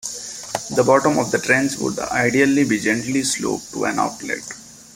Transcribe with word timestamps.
The 0.75 0.83
bottom 0.83 1.19
of 1.19 1.29
the 1.29 1.37
trench 1.37 1.77
would 1.77 1.99
ideally 1.99 2.63
be 2.63 2.79
gently 2.79 3.21
sloped 3.23 3.71
to 3.73 3.85
an 3.85 3.99
outlet. 3.99 4.41